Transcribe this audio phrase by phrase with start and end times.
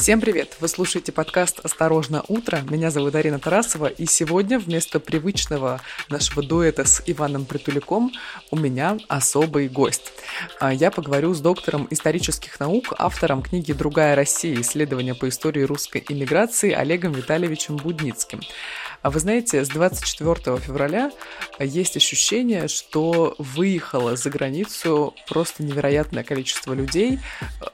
[0.00, 0.56] Всем привет!
[0.60, 2.62] Вы слушаете подкаст «Осторожно, утро».
[2.70, 8.10] Меня зовут Арина Тарасова, и сегодня вместо привычного нашего дуэта с Иваном Притуляком
[8.50, 10.14] у меня особый гость.
[10.58, 14.58] А, я поговорю с доктором исторических наук, автором книги «Другая Россия.
[14.62, 18.40] Исследования по истории русской иммиграции» Олегом Витальевичем Будницким.
[19.02, 21.10] А вы знаете, с 24 февраля
[21.58, 27.18] есть ощущение, что выехало за границу просто невероятное количество людей.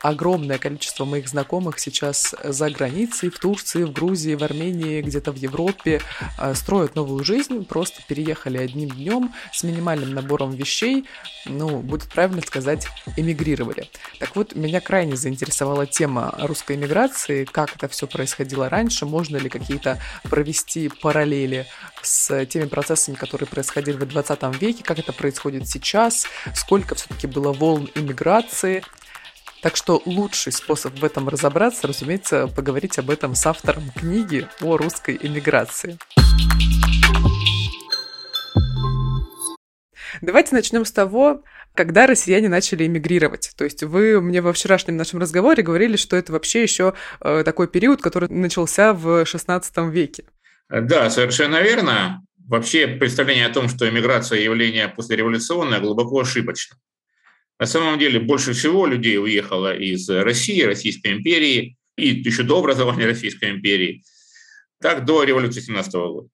[0.01, 5.37] Огромное количество моих знакомых сейчас за границей, в Турции, в Грузии, в Армении, где-то в
[5.37, 6.01] Европе,
[6.39, 11.07] а, строят новую жизнь, просто переехали одним днем с минимальным набором вещей,
[11.45, 13.89] ну, будет правильно сказать, эмигрировали.
[14.21, 19.49] Так вот, меня крайне заинтересовала тема русской эмиграции, как это все происходило раньше, можно ли
[19.49, 21.67] какие-то провести параллели параллели
[22.03, 27.55] с теми процессами, которые происходили в 20 веке, как это происходит сейчас, сколько все-таки было
[27.55, 28.85] волн иммиграции.
[29.63, 34.77] Так что лучший способ в этом разобраться, разумеется, поговорить об этом с автором книги о
[34.77, 35.99] русской иммиграции.
[40.21, 41.43] Давайте начнем с того,
[41.75, 43.53] когда россияне начали эмигрировать.
[43.57, 46.93] То есть вы мне во вчерашнем нашем разговоре говорили, что это вообще еще
[47.23, 50.25] э, такой период, который начался в XVI веке.
[50.69, 52.23] Да, совершенно верно.
[52.49, 56.77] Вообще представление о том, что эмиграция явление послереволюционное, глубоко ошибочно.
[57.59, 63.07] На самом деле больше всего людей уехало из России, Российской империи и еще до образования
[63.07, 64.05] Российской империи,
[64.81, 66.29] так до революции 17 года.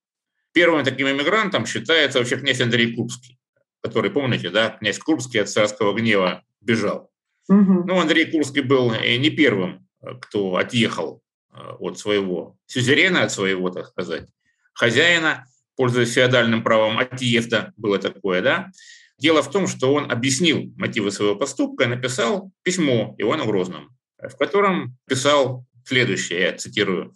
[0.52, 3.38] Первым таким эмигрантом считается вообще князь Андрей Курбский,
[3.80, 7.10] который, помните, да, князь Курбский от царского гнева бежал.
[7.48, 7.84] Угу.
[7.86, 9.86] Ну, Андрей Курбский был не первым,
[10.20, 14.28] кто отъехал Э, от своего сюзерена, от своего, так сказать,
[14.72, 15.44] хозяина,
[15.76, 18.70] пользуясь феодальным правом отъезда, было такое, да.
[19.18, 24.36] Дело в том, что он объяснил мотивы своего поступка и написал письмо Ивану Грозному, в
[24.36, 27.14] котором писал следующее, я цитирую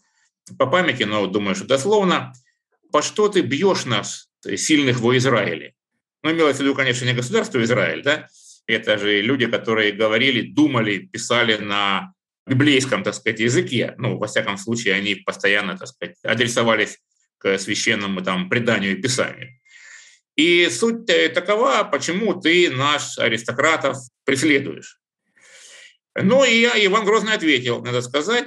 [0.59, 2.33] по памяти, но думаю, что дословно,
[2.93, 5.75] «По что ты бьешь нас, сильных во Израиле?»
[6.23, 8.29] Ну, имелось в виду, конечно, не государство Израиль, да,
[8.67, 12.13] это же люди, которые говорили, думали, писали на
[12.47, 13.95] библейском, так сказать, языке.
[13.99, 16.99] Ну, во всяком случае, они постоянно, так сказать, адресовались
[17.39, 19.59] к священному там преданию и писанию.
[20.37, 25.01] И суть такова, почему ты наш аристократов преследуешь.
[26.15, 28.47] Ну, и я, Иван Грозный ответил, надо сказать.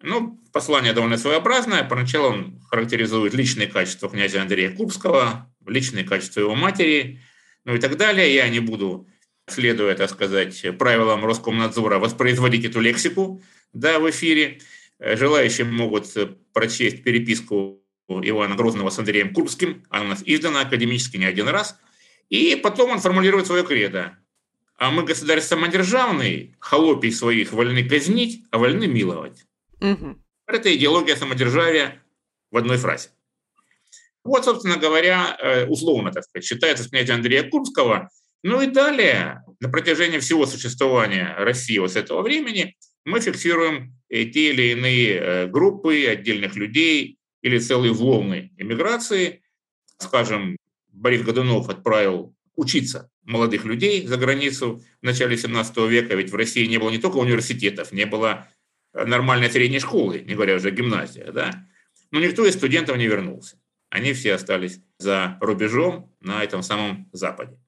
[0.00, 1.84] Ну, послание довольно своеобразное.
[1.84, 7.20] Поначалу он характеризует личные качества князя Андрея Кубского, личные качества его матери,
[7.64, 8.34] ну и так далее.
[8.34, 9.08] Я не буду
[9.46, 14.60] следуя, так сказать, правилам Роскомнадзора, воспроизводить эту лексику да, в эфире.
[14.98, 16.06] Желающие могут
[16.52, 19.84] прочесть переписку Ивана Грозного с Андреем Курбским.
[19.90, 21.78] Она у нас издана академически не один раз.
[22.30, 24.16] И потом он формулирует свое кредо.
[24.76, 29.44] А мы, государь самодержавный, холопий своих вольны казнить, а вольны миловать.
[29.80, 30.18] Угу.
[30.46, 32.02] Это идеология самодержавия
[32.50, 33.10] в одной фразе.
[34.24, 38.10] Вот, собственно говоря, э, условно, так сказать, считается с князя Андрея Курбского–
[38.44, 44.50] ну и далее, на протяжении всего существования России вот с этого времени, мы фиксируем те
[44.50, 49.42] или иные э, группы отдельных людей или целые волны иммиграции.
[49.96, 56.36] Скажем, Борис Годунов отправил учиться молодых людей за границу в начале 17 века, ведь в
[56.36, 58.46] России не было не только университетов, не было
[58.92, 61.66] э, нормальной средней школы, не говоря уже о гимназии, да?
[62.10, 63.56] но никто из студентов не вернулся.
[63.88, 67.58] Они все остались за рубежом на этом самом Западе.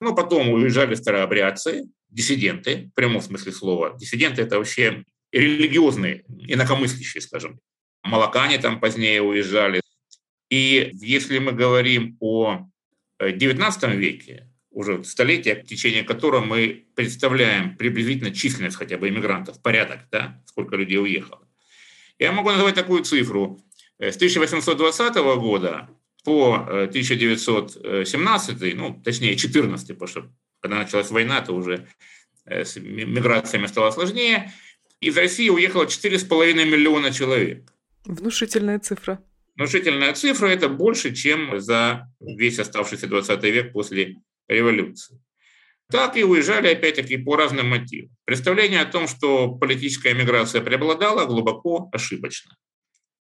[0.00, 3.96] Ну, потом уезжали старообрядцы, диссиденты, в прямом смысле слова.
[3.98, 7.60] Диссиденты– это вообще религиозные, инакомыслящие, скажем.
[8.02, 9.80] Молокане там позднее уезжали.
[10.50, 12.68] И если мы говорим о
[13.20, 19.60] XIX э, веке, уже столетие, в течение которого мы представляем приблизительно численность хотя бы иммигрантов,
[19.60, 21.46] порядок, да, сколько людей уехало.
[22.18, 23.60] Я могу назвать такую цифру.
[23.98, 25.88] С 1820 года
[26.24, 30.30] по 1917, э, ну, точнее, 14, потому что
[30.60, 31.86] когда началась война, то уже
[32.44, 34.52] э, с миграциями стало сложнее.
[35.00, 37.72] Из России уехало 4,5 миллиона человек.
[38.04, 39.22] Внушительная цифра.
[39.56, 44.16] Внушительная цифра– это больше, чем за весь оставшийся 20 век после
[44.48, 45.20] революции.
[45.90, 48.10] Так и уезжали, опять-таки, по разным мотивам.
[48.24, 52.54] Представление о том, что политическая миграция преобладала, глубоко ошибочно.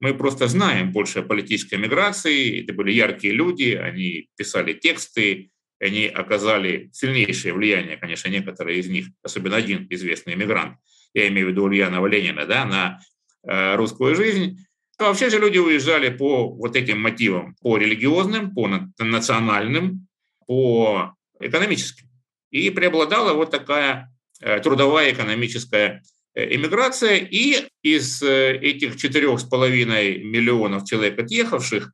[0.01, 2.63] Мы просто знаем больше о политической миграции.
[2.63, 9.07] Это были яркие люди, они писали тексты, они оказали сильнейшее влияние, конечно, некоторые из них,
[9.23, 10.77] особенно один известный иммигрант,
[11.13, 12.99] я имею в виду Ульянова Ленина, да, на
[13.43, 14.57] э, русскую жизнь.
[14.97, 18.67] А вообще же люди уезжали по вот этим мотивам, по религиозным, по
[18.99, 20.07] национальным,
[20.47, 22.07] по экономическим.
[22.49, 24.11] И преобладала вот такая
[24.41, 26.01] э, трудовая экономическая
[26.35, 31.91] э, иммиграция, и из э, этих 4,5 миллионов человек отъехавших,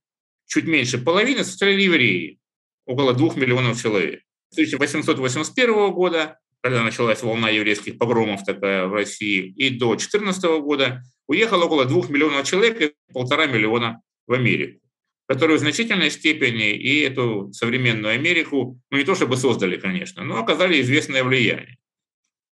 [0.48, 2.40] чуть меньше половины составляли евреи,
[2.86, 4.22] около 2 миллионов человек.
[4.50, 11.04] С 1881 года, когда началась волна еврейских погромов такая в России, и до 2014 года
[11.28, 14.80] уехало около 2 миллионов человек и полтора миллиона в Америку,
[15.28, 20.38] которые в значительной степени и эту современную Америку, ну не то чтобы создали, конечно, но
[20.38, 21.78] оказали известное влияние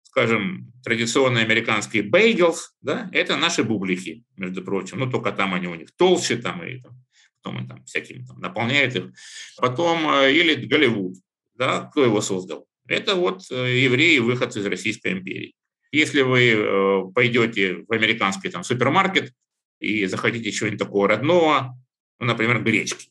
[0.10, 5.00] скажем, традиционные американские бейгелс, да, это наши бублики, между прочим.
[5.00, 6.94] Ну, только там они у них толще, там, и там,
[7.42, 9.12] потом он там всякими там, наполняет их.
[9.58, 11.16] Потом, э, или Голливуд,
[11.54, 12.66] да, кто его создал?
[12.88, 15.54] Это вот э, евреи, выходцы из Российской империи.
[15.92, 19.32] Если вы э, пойдете в американский там, супермаркет
[19.80, 21.78] и захотите чего-нибудь такого родного,
[22.20, 23.10] ну, например, гречки,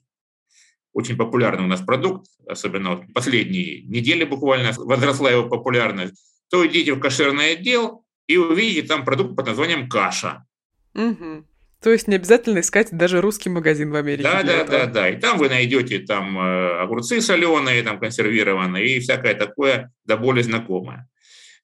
[0.92, 6.94] очень популярный у нас продукт, особенно вот последние недели буквально возросла его популярность то идите
[6.94, 10.46] в кошерный отдел и увидите там продукт под названием каша.
[10.94, 11.44] Угу.
[11.80, 14.24] То есть не обязательно искать даже русский магазин в Америке.
[14.24, 14.78] Да, да, этого.
[14.78, 15.08] да, да.
[15.10, 20.42] И там вы найдете там э, огурцы соленые, там консервированные и всякое такое до боли
[20.42, 21.08] знакомое.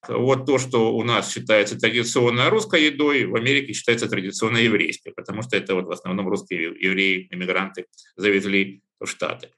[0.07, 5.41] Вот то, что у нас считается традиционной русской едой, в Америке считается традиционно еврейской, потому
[5.41, 9.49] что это вот в основном русские евреи, иммигранты завезли в Штаты.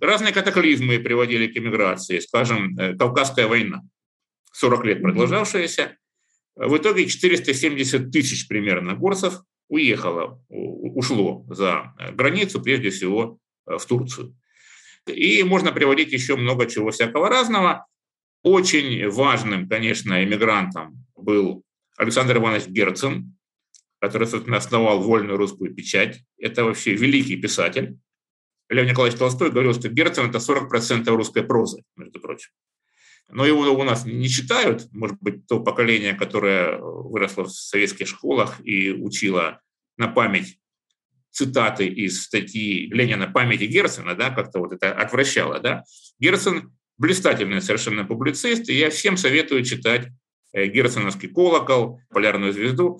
[0.00, 3.82] Разные катаклизмы приводили к иммиграции, скажем, э, Кавказская война.
[4.52, 5.96] 40 лет продолжавшаяся.
[6.56, 14.34] В итоге 470 тысяч примерно горцев уехало, ушло за границу, прежде всего в Турцию.
[15.06, 17.86] И можно приводить еще много чего всякого разного.
[18.42, 21.64] Очень важным, конечно, эмигрантом был
[21.96, 23.36] Александр Иванович Герцен,
[24.00, 26.22] который, собственно, основал вольную русскую печать.
[26.38, 27.98] Это вообще великий писатель.
[28.68, 32.50] Лев Николаевич Толстой говорил, что Герцен– это 40% русской прозы, между прочим
[33.30, 38.60] но его у нас не читают, может быть, то поколение, которое выросло в советских школах
[38.64, 39.60] и учило
[39.96, 40.58] на память
[41.30, 45.84] цитаты из статьи Ленина «Памяти Герцена», да, как-то вот это отвращало, да.
[46.18, 50.08] Герцен– блистательный совершенно публицист, и я всем советую читать
[50.52, 52.98] э, Герценовский колокол, полярную звезду.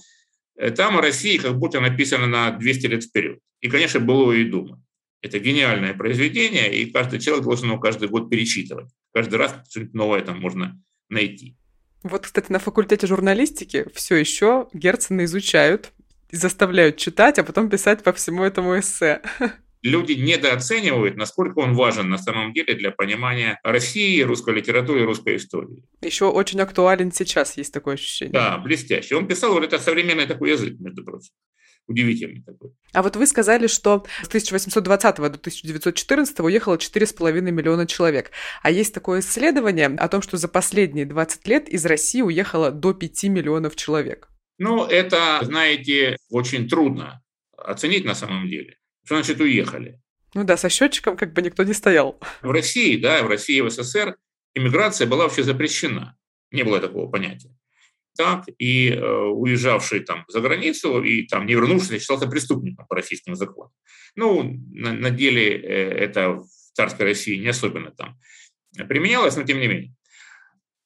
[0.56, 3.40] Э, там о России как будто написано на 200 лет вперед.
[3.60, 4.80] И, конечно, было и думать.
[5.20, 8.90] Это гениальное произведение, и каждый человек должен его каждый год перечитывать.
[9.12, 11.56] Каждый раз что-нибудь новое там можно найти.
[12.04, 15.92] Вот, кстати, на факультете журналистики все еще Герцена изучают,
[16.30, 19.22] заставляют читать, а потом писать по всему этому эссе.
[19.82, 25.36] Люди недооценивают, насколько он важен на самом деле для понимания России, русской литературы и русской
[25.36, 25.84] истории.
[26.02, 28.32] Еще очень актуален сейчас, есть такое ощущение.
[28.32, 29.14] Да, блестящий.
[29.14, 31.32] Он писал вот это современный такой язык, между прочим
[31.88, 32.70] удивительный такой.
[32.92, 38.30] А вот вы сказали, что с 1820 до 1914 уехало 4,5 миллиона человек.
[38.62, 42.92] А есть такое исследование о том, что за последние 20 лет из России уехало до
[42.92, 44.28] 5 миллионов человек.
[44.58, 47.22] Ну, это, знаете, очень трудно
[47.56, 48.76] оценить на самом деле.
[49.04, 50.00] Что значит уехали?
[50.34, 52.20] Ну да, со счетчиком как бы никто не стоял.
[52.42, 54.16] В России, да, в России и в СССР
[54.54, 56.16] иммиграция была вообще запрещена.
[56.50, 57.57] Не было такого понятия
[58.18, 63.36] так и э, уезжавший там за границу и там не вернувшийся считался преступником по российским
[63.36, 63.70] законам.
[64.16, 68.18] Ну, на, на деле э, это в царской России не особенно там
[68.88, 69.94] применялось, но тем не менее.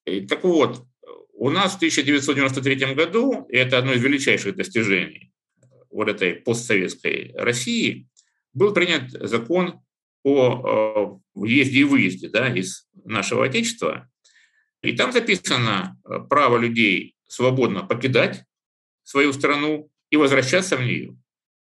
[0.04, 0.84] И, так вот,
[1.32, 5.32] у нас в 1993 году, и это одно из величайших достижений
[5.90, 8.08] вот этой постсоветской России,
[8.52, 9.80] был принят закон
[10.22, 14.10] о э, въезде и выезде да, из нашего Отечества.
[14.82, 18.44] И там записано э, право людей свободно покидать
[19.04, 21.16] свою страну и возвращаться в нее.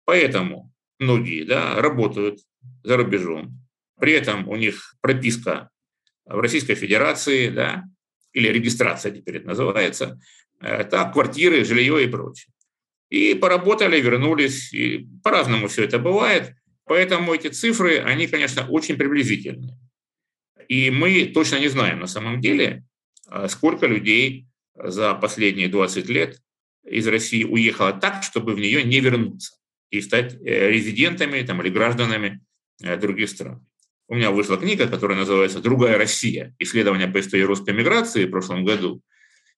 [0.05, 2.41] Поэтому многие да, работают
[2.83, 3.61] за рубежом.
[4.01, 5.71] При этом у них прописка
[6.25, 7.85] в Российской Федерации, да,
[8.33, 10.19] или регистрация теперь это называется,
[10.61, 12.53] это квартиры, жилье и прочее.
[13.09, 16.55] И поработали, вернулись, и по-разному все это бывает.
[16.87, 19.79] Поэтому эти цифры, они, конечно, очень приблизительные.
[20.67, 22.85] И мы точно не знаем на самом деле,
[23.29, 26.41] а сколько людей за последние 20 лет
[26.85, 29.57] из России уехала так, чтобы в нее не вернуться
[29.91, 32.41] и стать э, резидентами там, или гражданами
[32.83, 33.65] э, других стран.
[34.09, 36.55] У меня вышла книга, которая называется «Другая Россия.
[36.59, 39.03] Исследование по истории русской миграции» в прошлом году.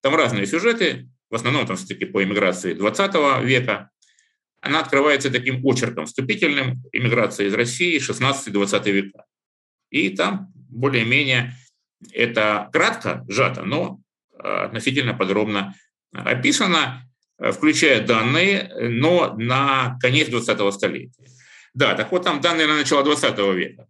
[0.01, 3.91] Там разные сюжеты, в основном там все-таки по иммиграции 20 века.
[4.61, 9.25] Она открывается таким очерком вступительным иммиграции из России 16-20 века.
[9.91, 11.55] И там более-менее
[12.13, 14.01] это кратко, сжато, но
[14.45, 15.75] относительно подробно
[16.13, 17.03] описано,
[17.39, 21.25] включая данные, но на конец 20-го столетия.
[21.75, 23.89] Да, так вот там данные на начало 20 века.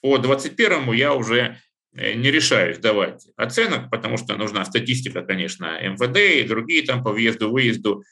[0.00, 1.58] По 21-му я уже
[1.94, 7.12] э, не решаюсь давать оценок, потому что нужна статистика, конечно, МВД и другие там по
[7.12, 8.04] въезду-выезду.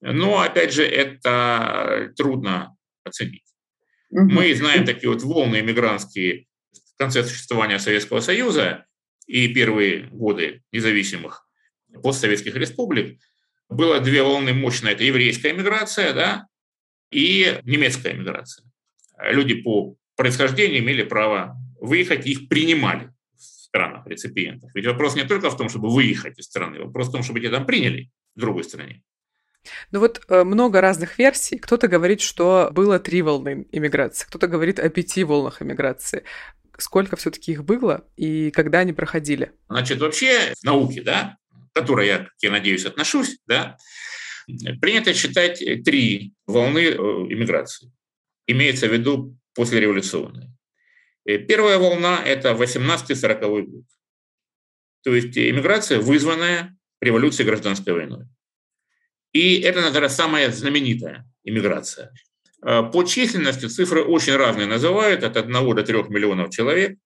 [0.00, 3.42] Но, опять же, это трудно оценить.
[4.10, 8.86] Мы знаем такие вот волны иммигрантские в конце существования Советского Союза
[9.28, 11.46] и первые годы независимых
[12.02, 13.20] постсоветских республик.
[13.68, 14.94] Было две волны мощные.
[14.94, 16.46] Это еврейская миграция да,
[17.10, 18.64] и немецкая миграция.
[19.30, 24.70] Люди по происхождению имели право выехать, их принимали в странах реципиентов.
[24.74, 27.50] Ведь вопрос не только в том, чтобы выехать из страны, вопрос в том, чтобы тебя
[27.50, 29.02] там приняли в другой стране.
[29.90, 31.58] Ну вот э, много разных версий.
[31.58, 36.24] Кто-то говорит, что было три волны иммиграции, кто-то говорит о пяти волнах иммиграции.
[36.78, 39.52] Сколько все-таки их было и когда они проходили?
[39.68, 41.36] Значит, вообще в науке, да,
[41.72, 43.76] к которой я, как я надеюсь, отношусь, да,
[44.80, 47.92] принято считать три волны э, иммиграции.
[48.46, 50.50] Имеется в виду послереволюционные.
[51.26, 53.84] Э, первая волна– это 18-40 год.
[55.02, 58.26] То есть иммиграция, вызванная революцией гражданской войной.
[59.32, 62.12] И это, наверное, самая знаменитая иммиграция.
[62.64, 66.98] Э, по численности цифры очень разные называют, от 1 до 3 миллионов человек,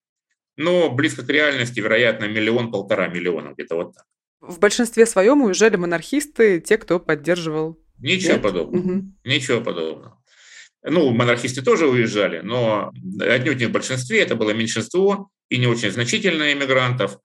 [0.56, 4.04] но близко к реальности, вероятно, миллион-полтора миллиона, где-то вот так.
[4.40, 7.78] В большинстве своем уезжали монархисты, те, кто поддерживал.
[7.99, 8.42] Ничего Нет?
[8.42, 8.80] подобного.
[8.80, 9.04] Угу.
[9.25, 10.18] Ничего подобного.
[10.85, 15.92] Ну, монархисты тоже уезжали, но отнюдь не в большинстве, это было меньшинство и не очень
[15.92, 17.18] значительное иммигрантов.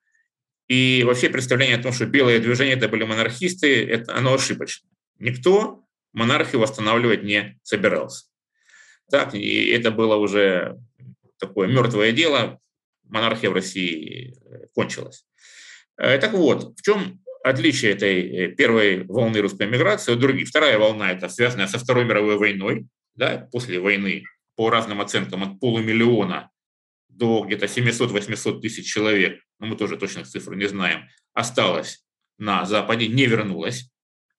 [0.67, 4.88] И вообще представление о том, что белые движения это были монархисты, это, оно ошибочно.
[5.17, 8.26] Никто монархию восстанавливать не собирался.
[9.10, 10.78] Так, и это было уже
[11.38, 12.60] такое мертвое дело,
[13.04, 14.36] монархия в России
[14.74, 15.26] кончилась.
[15.98, 20.50] Э, так вот, в чем отличие этой э, первой волны русской миграции от других?
[20.50, 22.88] Вторая волна– это связанная со Второй мировой войной.
[23.16, 26.52] Да, после войны, по разным оценкам, от полумиллиона
[27.10, 32.06] до где-то 700-800 тысяч человек, но мы тоже точных цифр не знаем, осталось
[32.38, 33.90] на Западе, не вернулось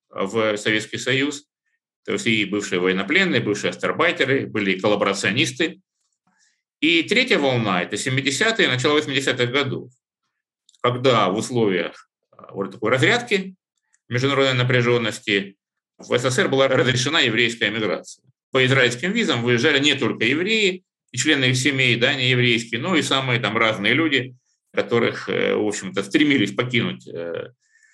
[0.09, 1.48] в Советский Союз.
[2.05, 5.81] То есть и бывшие военнопленные, бывшие астарбайтеры, были коллаборационисты.
[6.79, 9.91] И третья волна– это 70-е, начало 80-х годов
[10.81, 13.55] когда в условиях а, вот такой разрядки
[14.07, 15.57] международной напряженности
[15.97, 18.23] в СССР была разрешена еврейская миграция.
[18.51, 22.95] По израильским визам выезжали не только евреи и члены их семей, да, не еврейские, но
[22.95, 24.35] и самые там разные люди,
[24.73, 27.51] которых, э, в общем-то, стремились покинуть э,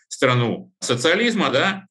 [0.07, 1.85] страну социализма, да,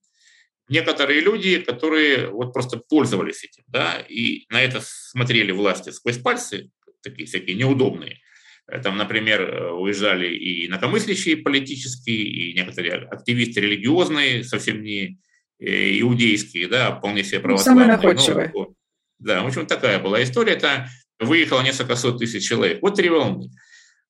[0.68, 6.70] некоторые люди, которые вот просто пользовались этим, да, и на это смотрели власти сквозь пальцы,
[7.02, 8.20] такие всякие неудобные.
[8.66, 15.18] Э, там, например, э, уезжали и инакомыслящие политические, и некоторые активисты религиозные, совсем не
[15.58, 17.84] э, иудейские, да, вполне себе православные.
[17.84, 18.50] Самые находчивые.
[18.54, 18.74] Ну,
[19.18, 20.52] да, в общем, такая была история.
[20.52, 20.88] Это
[21.20, 22.80] выехало несколько сот тысяч человек.
[22.82, 23.50] Вот три волны.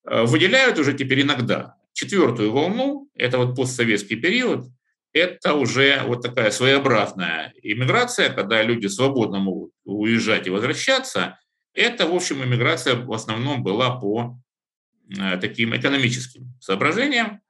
[0.04, 4.66] Выделяют уже теперь иногда четвертую волну, это вот постсоветский период,
[5.14, 11.38] это уже вот такая своеобразная иммиграция, когда люди свободно могут уезжать и возвращаться.
[11.73, 14.38] Это, в общем, иммиграция в основном была по
[15.18, 17.40] Э, таким экономическим соображениям,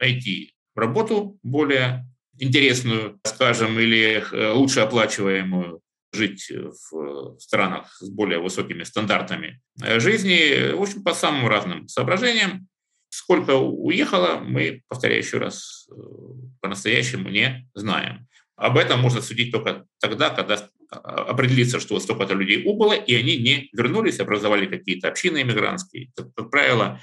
[0.00, 2.04] найти работу более
[2.38, 5.80] интересную, скажем, или э, лучше оплачиваемую,
[6.12, 12.66] жить в странах с более высокими стандартами э, жизни, в общем, по самым разным соображениям.
[13.28, 15.86] Сколько уехало, мы, повторяю еще раз,
[16.62, 18.26] по-настоящему не знаем.
[18.56, 23.36] Об этом можно судить только тогда, когда определиться, что вот столько-то людей убыло, и они
[23.36, 26.10] не вернулись, образовали какие-то общины иммигрантские.
[26.34, 27.02] Как, правило,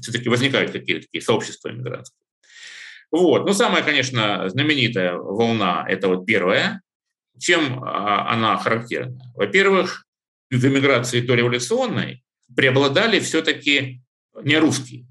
[0.00, 2.22] все-таки возникают какие-то такие сообщества иммигрантские.
[3.10, 3.44] Вот.
[3.44, 6.80] Ну, самая, конечно, знаменитая волна– это вот первая.
[7.40, 9.18] Чем а, она характерна?
[9.34, 10.06] Во-первых,
[10.48, 12.22] в иммиграции дореволюционной
[12.54, 14.00] преобладали все-таки
[14.44, 15.06] не русские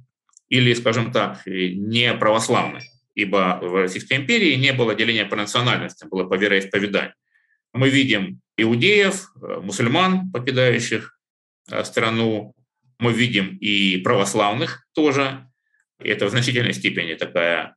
[0.50, 2.84] или, скажем так, не православные,
[3.14, 7.14] ибо в Российской империи не было деления по национальностям, было по вероисповеданию
[7.76, 11.20] мы видим иудеев, э, мусульман, покидающих
[11.70, 12.54] э, страну,
[13.00, 15.46] мы видим и православных тоже.
[16.00, 17.76] Это в значительной степени такая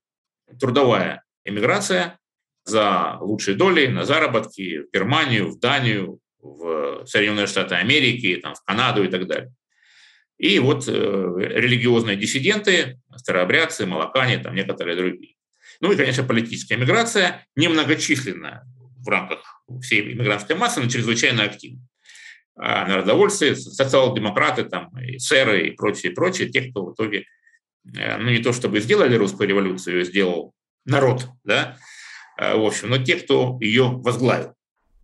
[0.61, 2.19] трудовая эмиграция
[2.65, 8.63] за лучшие доли на заработки в Германию, в Данию, в Соединенные Штаты Америки, там, в
[8.63, 9.53] Канаду и так далее.
[10.39, 15.35] И вот э, религиозные диссиденты, старообрядцы, молокане, там некоторые другие.
[15.81, 18.65] Ну и, конечно, политическая миграция, немногочисленная
[19.05, 21.81] в рамках всей иммигрантской массы, но чрезвычайно активны.
[22.57, 27.25] А народовольцы, социал-демократы, там, и сэры и прочие, прочие, те, кто в итоге,
[27.97, 30.55] э, ну не то чтобы сделали русскую революцию, ее сделал
[30.85, 31.79] народ, да,
[32.41, 34.55] э, в общем, но те, кто ее возглавил.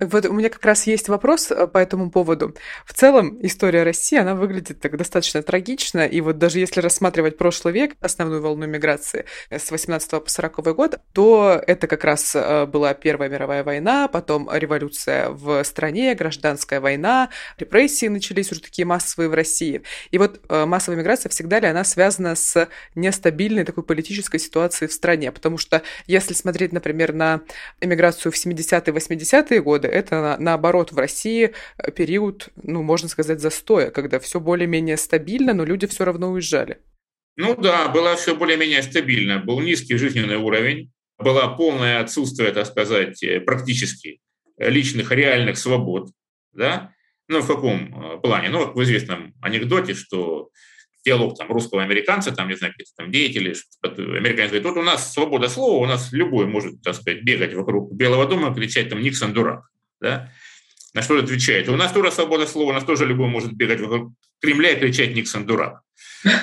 [0.00, 2.54] Вот у меня как раз есть вопрос э, по этому поводу.
[2.84, 7.72] В целом, история России, она выглядит так достаточно трагично, и вот даже если рассматривать прошлый
[7.72, 12.66] век, основную волну миграции э, с 18 по 40 год, то это как раз э,
[12.66, 19.28] была Первая мировая война, потом революция в стране, гражданская война, репрессии начались уже такие массовые
[19.28, 19.82] в России.
[20.10, 25.30] И вот массовая миграция всегда ли она связана с нестабильной такой политической ситуацией в стране?
[25.30, 27.42] Потому что если смотреть, например, на
[27.80, 33.90] эмиграцию в 70-е, 80-е годы, это наоборот в России э, период, ну, можно сказать, застоя,
[33.90, 36.78] когда все более-менее стабильно, но люди все равно уезжали.
[37.36, 39.38] Ну да, было все более-менее стабильно.
[39.38, 44.20] Был низкий жизненный уровень, было полное отсутствие, так сказать, э, практически
[44.58, 46.10] личных реальных свобод.
[46.52, 46.92] Да?
[47.28, 48.50] Ну, в каком э, плане?
[48.50, 50.50] Ну, в известном анекдоте, что
[51.04, 55.48] диалог там русского американца, там, не знаю, там деятели, американец говорит, вот у нас свобода
[55.48, 59.68] слова, у нас любой может, так сказать, бегать вокруг Белого дома, кричать там «Никсон дурак».
[60.00, 60.30] Да?
[60.92, 61.68] На что отвечает?
[61.68, 65.14] У нас тоже свобода слова, у нас тоже любой может бегать вокруг Кремля и кричать
[65.14, 65.80] «Никсон дурак».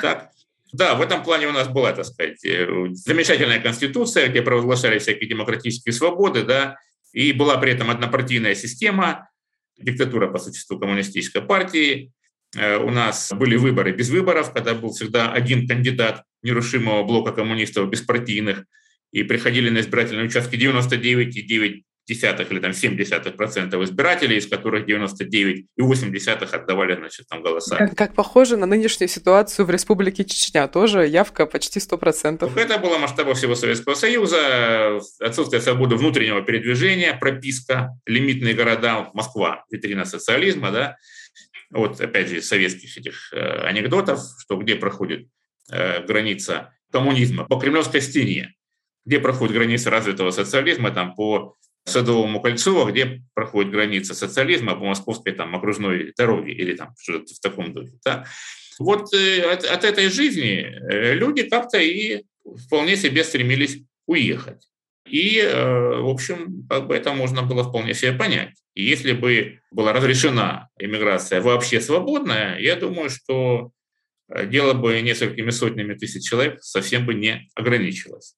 [0.02, 0.30] Так?
[0.74, 5.30] Да, в этом плане у нас была, так сказать, э, замечательная конституция, где провозглашались всякие
[5.30, 6.78] демократические свободы, да,
[7.12, 9.30] и была при этом однопартийная система,
[9.78, 12.14] диктатура по существу коммунистической партии,
[12.58, 17.90] Э, у нас были выборы без выборов, когда был всегда один кандидат нерушимого блока коммунистов
[17.90, 18.66] беспартийных,
[19.12, 21.84] и приходили на избирательные участки 99,9
[22.52, 27.78] или там 70 процентов избирателей, из которых 99 и 80 отдавали, значит, там голоса.
[27.78, 32.58] Как, как похоже на нынешнюю ситуацию в Республике Чечня, тоже явка почти 100 процентов.
[32.58, 40.06] Это было масштаба всего Советского Союза, отсутствие свободы внутреннего передвижения, прописка, лимитные города, Москва, витрина
[40.06, 40.98] социализма, да,
[41.72, 45.28] вот опять же советских этих э, анекдотов, что где проходит
[45.72, 48.54] э, граница коммунизма по Кремлевской стене,
[49.06, 51.56] где проходит граница развитого социализма, там по
[51.92, 57.34] Садовому кольцу, а где проходит граница социализма по московской там окружной дороге или там что-то
[57.34, 57.94] в таком духе.
[58.06, 58.26] Да?
[58.80, 62.24] Вот э, от, от этой жизни э, люди как-то и
[62.66, 64.68] вполне себе стремились уехать.
[65.08, 68.56] И, э, в общем, как бы это можно было вполне себе понять.
[68.74, 73.72] И если бы была разрешена иммиграция вообще свободная, я думаю, что
[74.46, 78.36] дело бы несколькими сотнями тысяч человек совсем бы не ограничилось.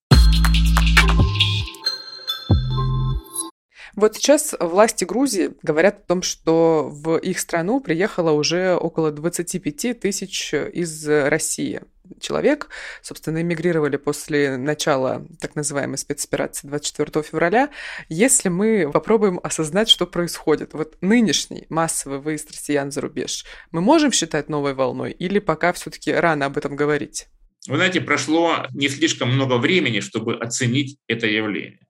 [3.96, 10.00] Вот сейчас власти Грузии говорят о том, что в их страну приехало уже около 25
[10.00, 11.82] тысяч из России
[12.20, 12.70] человек,
[13.02, 17.70] собственно, эмигрировали после начала так называемой спецоперации 24 февраля.
[18.10, 24.12] Если мы попробуем осознать, что происходит, вот нынешний массовый выезд россиян за рубеж, мы можем
[24.12, 27.28] считать новой волной или пока все-таки рано об этом говорить?
[27.68, 31.83] Вы знаете, прошло не слишком много времени, чтобы оценить это явление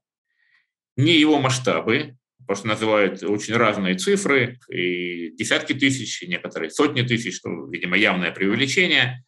[0.96, 7.02] не его масштабы, потому что называют очень разные цифры, и десятки тысяч, и некоторые сотни
[7.02, 9.24] тысяч, что, видимо, явное преувеличение.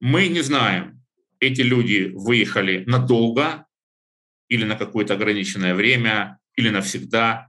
[0.00, 1.02] Мы не знаем,
[1.40, 3.66] эти люди выехали надолго
[4.48, 7.48] или на какое-то ограниченное время, или навсегда.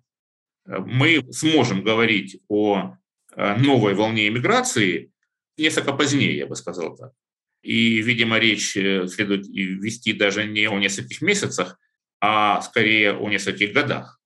[0.65, 2.97] Мы сможем говорить о
[3.36, 5.12] новой волне иммиграции
[5.58, 7.13] несколько позднее, я бы сказал так.
[7.62, 11.80] И, видимо, речь э, следует вести даже не о нескольких месяцах,
[12.19, 14.19] а скорее о нескольких годах.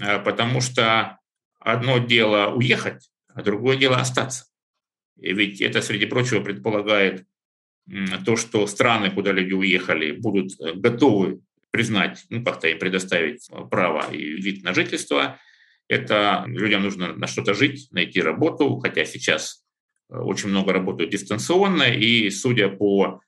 [0.00, 1.18] Э, потому что
[1.58, 4.46] одно дело уехать, а другое дело остаться.
[5.20, 7.26] И ведь это, среди прочего, предполагает
[8.24, 14.10] то, что страны, куда люди уехали, будут э, готовы признать, ну, как-то им предоставить право
[14.12, 15.40] и вид на жительство.
[15.88, 19.64] Это людям нужно на что-то жить, найти работу, хотя сейчас
[20.08, 23.20] э, очень много работают дистанционно, и судя по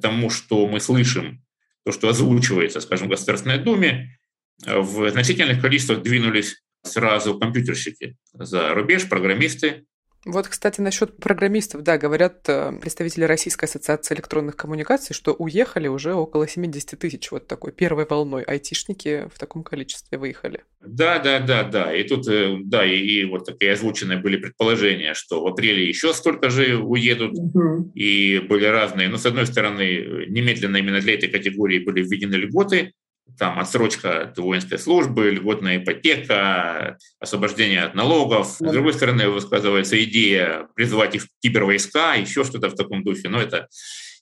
[0.00, 1.43] тому, что мы слышим
[1.84, 4.18] то, что озвучивается, скажем, в Государственной Думе,
[4.66, 9.84] в значительных количествах двинулись сразу компьютерщики за рубеж, программисты,
[10.26, 16.14] вот, кстати, насчет программистов, да, говорят э, представители Российской ассоциации электронных коммуникаций, что уехали уже
[16.14, 18.42] около 70 тысяч вот такой первой волной.
[18.42, 20.62] Айтишники в таком количестве выехали.
[20.80, 21.94] Да, да, да, да.
[21.94, 26.14] И тут, э, да, и, и вот такие озвученные были предположения, что в апреле еще
[26.14, 27.92] столько же уедут, угу.
[27.94, 29.08] и были разные.
[29.08, 32.92] Но, с одной стороны, немедленно именно для этой категории были введены льготы,
[33.38, 38.56] там отсрочка от воинской службы, льготная ипотека, освобождение от налогов.
[38.58, 43.28] С другой стороны, высказывается идея призвать их в кибервойска, еще что-то в таком духе.
[43.28, 43.68] Но это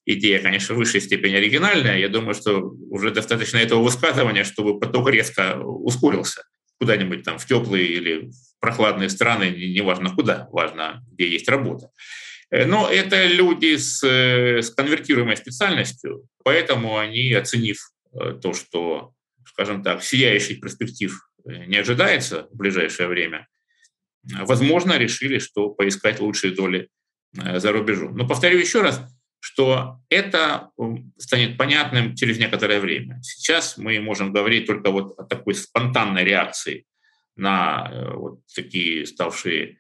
[0.07, 1.99] идея, конечно, в высшей степени оригинальная.
[1.99, 6.45] Я думаю, что уже достаточно этого высказывания, чтобы поток резко ускорился
[6.81, 11.91] куда-нибудь там в теплые или в прохладные страны, неважно куда, важно, где есть работа.
[12.51, 19.15] Но это люди с, с конвертируемой специальностью, поэтому они, оценив Э, то, что,
[19.47, 23.49] скажем так, сияющих перспектив не ожидается в ближайшее время,
[24.23, 26.89] возможно, решили, что поискать лучшие доли
[27.33, 28.17] за рубежом.
[28.17, 29.03] Но повторю еще раз,
[29.43, 30.71] что это
[31.19, 33.21] станет понятным через некоторое время.
[33.23, 36.87] Сейчас мы можем говорить только вот о такой спонтанной реакции
[37.35, 39.79] на э, вот такие ставшие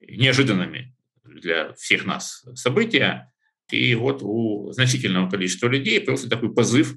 [0.00, 3.30] неожиданными для всех нас события.
[3.70, 6.94] И вот у значительного количества людей появился такой позыв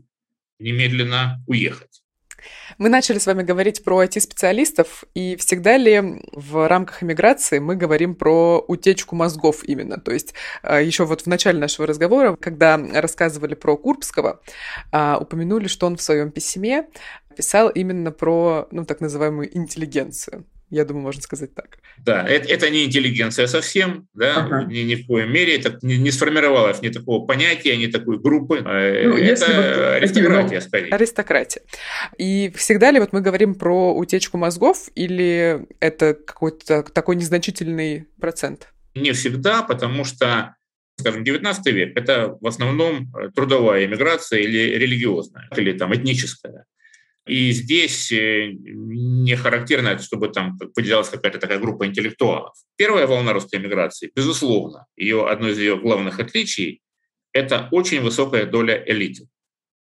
[0.60, 2.02] немедленно уехать.
[2.78, 8.16] Мы начали с вами говорить про IT-специалистов, и всегда ли в рамках иммиграции мы говорим
[8.16, 10.00] про утечку мозгов именно?
[10.00, 14.42] То есть э, еще вот в начале нашего разговора, когда рассказывали про Курбского,
[14.92, 16.88] а, упомянули, что он в своем письме
[17.36, 20.46] писал именно про, ну, так называемую интеллигенцию.
[20.70, 21.78] Я думаю, можно сказать так.
[21.98, 24.64] Да, это, это не интеллигенция совсем, да, ага.
[24.64, 25.56] ни, ни в коем мере.
[25.56, 28.62] Это не, не сформировалось ни такого понятия, ни такой группы.
[28.66, 30.90] А, ну, это вот аристократия, скорее.
[30.90, 31.62] Аристократия.
[32.18, 38.70] И всегда ли вот мы говорим про утечку мозгов, или это какой-то такой незначительный процент?
[38.96, 40.56] Не всегда, потому что
[40.98, 46.66] скажем, 19 век– это в основном трудовая иммиграция или религиозная, или там этническая.
[47.26, 52.54] И здесь э, не характерно, чтобы там выделялась какая-то такая группа интеллектуалов.
[52.76, 56.82] Первая волна русской миграции, безусловно, ее, одно из ее главных отличий–
[57.34, 59.28] это очень высокая доля элиты.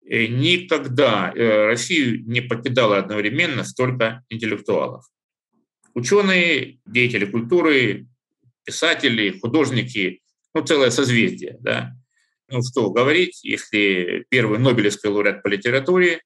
[0.04, 5.06] И никогда э, Россию не покидало одновременно столько интеллектуалов.
[5.94, 8.08] Ученые, деятели культуры,
[8.66, 10.22] писатели, художники,
[10.56, 11.58] ну, целое созвездие.
[11.60, 11.94] Да?
[12.50, 16.22] Ну, что говорить, если первый Нобелевский лауреат по литературе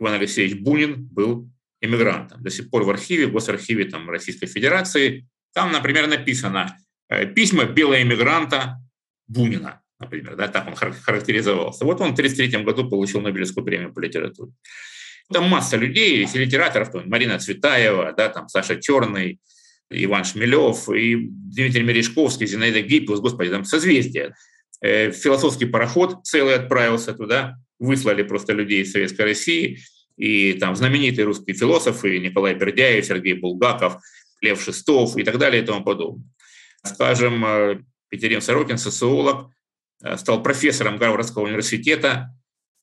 [0.00, 2.42] Иван Алексеевич Бунин был иммигрантом.
[2.42, 6.76] До сих пор в архиве, в госархиве там, Российской Федерации, там, например, написано
[7.08, 8.78] э, «Письма белого иммигранта
[9.26, 11.84] Бунина», например, да, так он характеризовался.
[11.84, 14.52] Вот он в 1933 году получил Нобелевскую премию по литературе.
[15.32, 19.40] Там масса людей, литераторов, там, Марина Цветаева, да, там Саша Черный,
[19.90, 24.34] Иван Шмелев, и Дмитрий Мережковский, Зинаида Гиппиус, господи, там созвездие.
[24.80, 29.78] Э, философский пароход целый отправился туда, выслали просто людей из Советской России,
[30.16, 33.98] и там знаменитые русские философы Николай Бердяев, Сергей Булгаков,
[34.40, 36.26] Лев Шестов и так далее и тому подобное.
[36.84, 39.50] Скажем, э, Петерим Сорокин, социолог,
[40.02, 42.34] э, стал профессором Гарвардского университета,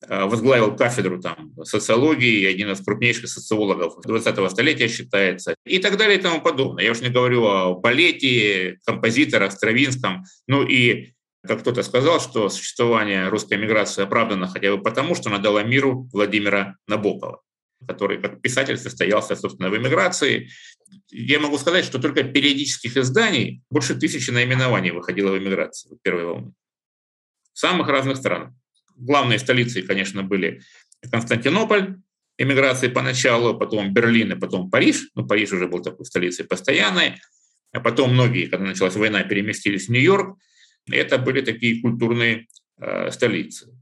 [0.06, 6.18] э, возглавил кафедру там, социологии, один из крупнейших социологов 20-го столетия считается, и так далее
[6.18, 6.84] и тому подобное.
[6.84, 11.12] Я уж не говорю о балете, композиторах, Стравинском, ну и
[11.46, 16.08] как кто-то сказал, что существование русской миграции оправдано хотя бы потому, что она дала миру
[16.12, 17.42] Владимира Набокова,
[17.86, 20.50] который как писатель состоялся, собственно, в эмиграции.
[21.10, 26.24] Я могу сказать, что только периодических изданий больше тысячи наименований выходило в эмиграции в первой
[26.24, 26.52] волне.
[27.52, 28.52] В самых разных странах.
[28.96, 30.62] Главные столицы, конечно, были
[31.10, 31.96] Константинополь,
[32.38, 35.08] эмиграции поначалу, потом Берлин и потом Париж.
[35.14, 37.16] Ну, Париж уже был такой столицей постоянной.
[37.72, 40.38] А потом многие, когда началась война, переместились в Нью-Йорк
[40.90, 42.46] это были такие культурные
[42.78, 43.72] э, столицы.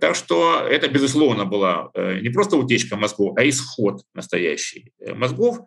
[0.00, 5.58] Так что это, безусловно, была э, не просто утечка мозгов, а исход настоящий э, мозгов.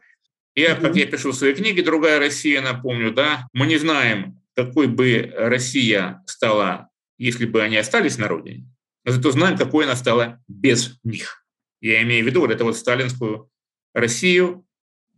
[0.55, 4.87] И, как я пишу в своей книге «Другая Россия», напомню, да, мы не знаем, какой
[4.87, 8.65] бы Россия стала, если бы они остались на родине,
[9.05, 11.45] но зато знаем, какой она стала без них.
[11.79, 13.51] Я имею в виду вот эту вот сталинскую
[13.93, 14.65] Россию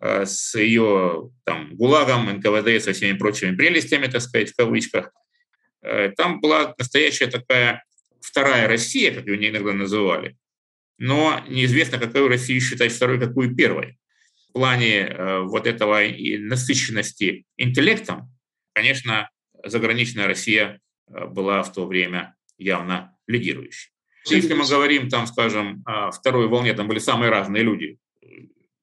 [0.02, 5.12] с ее там, ГУЛАГом, НКВД, со всеми прочими прелестями, так сказать, в кавычках–
[5.82, 7.84] там была настоящая такая
[8.22, 10.38] вторая Россия, как ее иногда называли,
[10.98, 13.98] но неизвестно, какую Россию считать второй, какую первой.
[14.50, 16.02] В плане э, вот этого
[16.40, 18.32] насыщенности интеллектом,
[18.74, 19.30] конечно,
[19.64, 23.92] заграничная Россия э, была в то время явно лидирующей.
[24.26, 27.98] Если мы говорим, там, скажем, о второй волне, там были самые разные люди,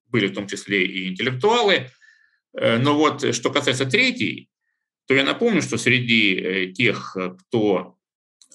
[0.09, 1.91] были в том числе и интеллектуалы,
[2.55, 4.49] но вот что касается третьей,
[5.07, 7.97] то я напомню, что среди э, тех, э, кто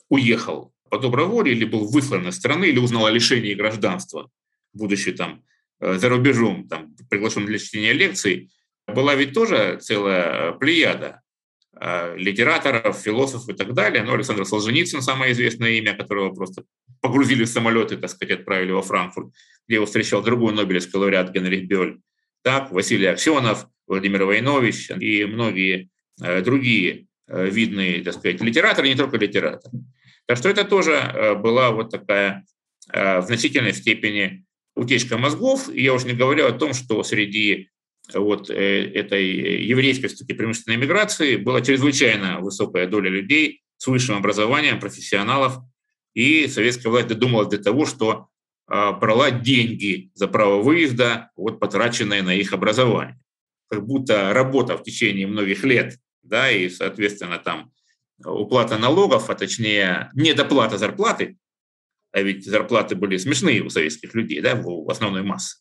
[0.09, 4.29] уехал по доброволе или был выслан из страны, или узнал о лишении гражданства,
[4.73, 5.43] будучи там
[5.79, 8.51] э, за рубежом, там, приглашен для чтения лекций,
[8.85, 11.21] была ведь тоже целая плеяда
[12.15, 14.03] литераторов, философов и так далее.
[14.03, 16.65] Ну, Александр Солженицын, самое известное имя, которого просто
[16.99, 19.33] погрузили в самолеты, так сказать, отправили во Франкфурт,
[19.67, 21.99] где его встречал другой Нобелевский лауреат Генрих Бёль.
[22.43, 29.17] Так, Василий Аксенов, Владимир Войнович и многие другие э, видные, так сказать, литераторы, не только
[29.17, 29.80] литераторы.
[30.28, 32.45] Так что это тоже э, была вот такая
[32.93, 34.43] в значительной степени
[34.76, 35.69] утечка мозгов.
[35.69, 37.69] И я уже не говорю о том, что среди
[38.13, 45.60] вот этой еврейской все-таки промышленной миграции была чрезвычайно высокая доля людей с высшим образованием, профессионалов.
[46.15, 48.28] И советская власть додумалась до того, что
[48.67, 53.21] брала деньги за право выезда, вот потраченные на их образование.
[53.71, 57.71] Как будто работа в течение многих лет, да, и, соответственно, там
[58.23, 61.38] уплата налогов, а точнее недоплата зарплаты,
[62.12, 65.60] а ведь зарплаты были смешные у советских людей, да, у основной массы,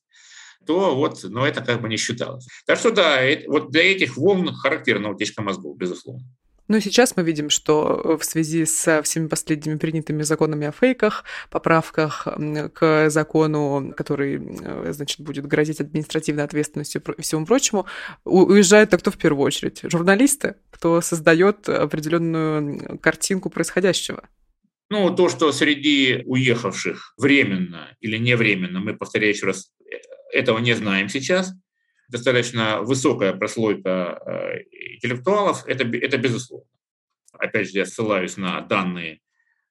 [0.66, 2.48] то вот, но это как бы не считалось.
[2.66, 6.24] Так что да, вот для этих волн характерна утечка мозгов, безусловно.
[6.70, 12.28] Но сейчас мы видим, что в связи с всеми последними принятыми законами о фейках, поправках
[12.74, 17.86] к закону, который, э, значит, будет грозить административной ответственностью и всему прочему,
[18.24, 19.80] уезжают-то кто в первую очередь?
[19.82, 24.28] Журналисты, кто создает определенную картинку происходящего.
[24.90, 29.96] Ну, то, что среди уехавших временно или невременно, мы, повторяю еще раз, э,
[30.32, 31.52] этого не знаем сейчас–
[32.10, 36.66] достаточно высокая прослойка э, интеллектуалов, это, это безусловно.
[37.32, 39.20] Опять же, я ссылаюсь на данные,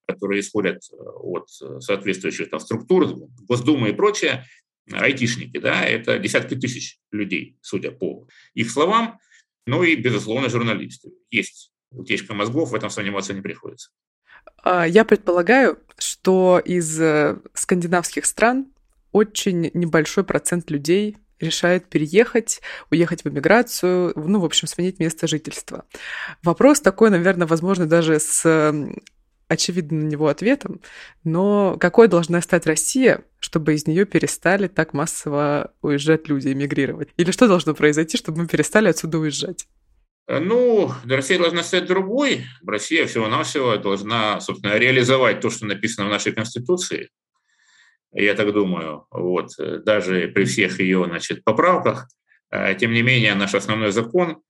[0.07, 3.07] которые исходят э, от соответствующих там, структур,
[3.47, 4.45] Госдумы и прочее,
[4.91, 9.19] айтишники, да, это десятки тысяч людей, судя по их словам,
[9.67, 11.11] ну и, безусловно, журналисты.
[11.29, 13.91] Есть утечка мозгов, в этом сомневаться не приходится.
[14.63, 18.71] А, я предполагаю, что из э, скандинавских стран
[19.11, 25.85] очень небольшой процент людей решает переехать, уехать в эмиграцию, ну, в общем, сменить место жительства.
[26.43, 28.73] Вопрос такой, наверное, возможно, даже с
[29.49, 30.79] очевидным на него ответом,
[31.23, 37.09] но какой должна стать Россия, чтобы из нее перестали так массово уезжать люди, эмигрировать?
[37.17, 39.67] Или что должно произойти, чтобы мы перестали отсюда уезжать?
[40.27, 42.45] Ну, Россия должна стать другой.
[42.63, 47.09] Россия всего-навсего должна, собственно, реализовать то, что написано в нашей Конституции,
[48.13, 52.07] я так думаю, вот, э, даже при всех ее значит, поправках,
[52.51, 54.41] э, тем не менее наш основной закон,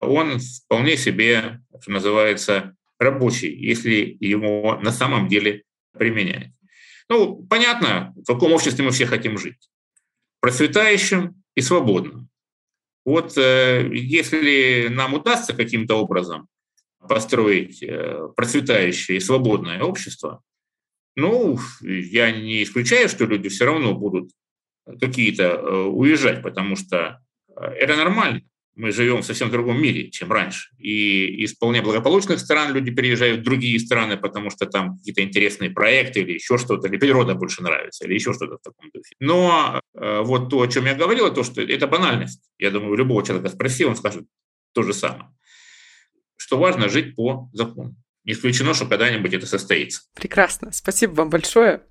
[0.00, 6.52] он вполне себе, что называется, рабочий, если его на самом деле применять.
[7.08, 9.68] Ну, понятно, в каком обществе мы все хотим жить.
[10.40, 12.28] Процветающим и свободным.
[13.04, 16.48] Вот э, если нам удастся каким-то образом
[17.06, 17.84] построить
[18.34, 20.42] процветающее и свободное общество,
[21.16, 24.30] ну, я не исключаю, что люди все равно будут
[25.00, 27.20] какие-то э, уезжать, потому что
[27.56, 28.42] э, это нормально.
[28.76, 30.70] Мы живем в совсем другом мире, чем раньше.
[30.78, 35.70] И из вполне благополучных стран люди переезжают в другие страны, потому что там какие-то интересные
[35.70, 39.14] проекты или еще что-то, или природа больше нравится, или еще что-то в таком духе.
[39.20, 42.42] Но э, вот то, о чем я говорил, то, что это банальность.
[42.58, 44.26] Я думаю, любого человека спроси, он скажет
[44.72, 45.30] то же самое.
[46.36, 47.94] Что важно жить по закону.
[48.24, 50.02] Не исключено, что когда-нибудь это состоится.
[50.14, 50.72] Прекрасно.
[50.72, 51.82] Спасибо вам большое.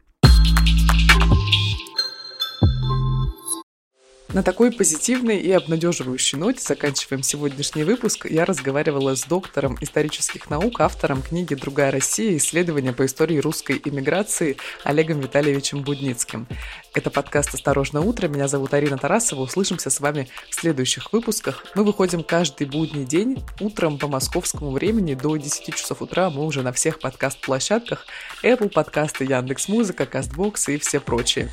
[4.34, 8.26] На такой позитивной и обнадеживающей ноте заканчиваем сегодняшний выпуск.
[8.28, 12.36] Я разговаривала с доктором исторических наук, автором книги «Другая Россия.
[12.38, 16.48] Исследования по истории русской иммиграции» Олегом Витальевичем Будницким.
[16.96, 18.28] Это подкаст «Осторожно утро».
[18.28, 19.42] Меня зовут Арина Тарасова.
[19.42, 21.64] Услышимся с вами в следующих выпусках.
[21.76, 26.32] Мы выходим каждый будний день утром по московскому времени до 10 часов утра.
[26.32, 28.08] Мы уже на всех подкаст-площадках
[28.42, 31.52] Apple подкасты, Яндекс.Музыка, Кастбокс и все прочие.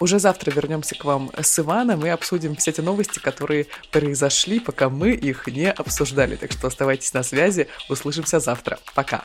[0.00, 4.88] Уже завтра вернемся к вам с Иваном и обсудим все эти новости, которые произошли, пока
[4.88, 6.36] мы их не обсуждали.
[6.36, 7.68] Так что оставайтесь на связи.
[7.88, 8.78] Услышимся завтра.
[8.94, 9.24] Пока.